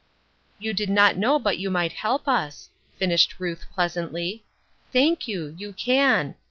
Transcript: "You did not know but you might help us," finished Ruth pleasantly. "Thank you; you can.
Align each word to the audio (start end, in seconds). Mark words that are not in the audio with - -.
"You 0.59 0.73
did 0.73 0.89
not 0.89 1.15
know 1.15 1.37
but 1.37 1.59
you 1.59 1.69
might 1.69 1.91
help 1.91 2.27
us," 2.27 2.69
finished 2.97 3.35
Ruth 3.39 3.67
pleasantly. 3.71 4.43
"Thank 4.91 5.27
you; 5.27 5.53
you 5.59 5.73
can. 5.73 6.33